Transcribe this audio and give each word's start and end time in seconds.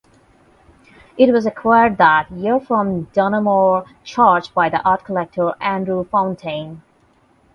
It 1.15 1.31
was 1.31 1.45
acquired 1.45 1.97
that 1.99 2.31
year 2.31 2.59
from 2.59 3.03
Donoughmore 3.15 3.85
Church 4.03 4.51
by 4.51 4.67
the 4.67 4.81
art 4.81 5.03
collector 5.05 5.53
Andrew 5.61 6.05
Fountaine. 6.05 6.81